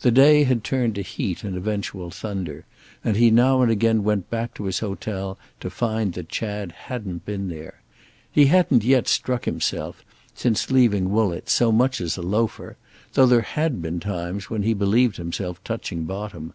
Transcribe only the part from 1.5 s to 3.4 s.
eventual thunder, and he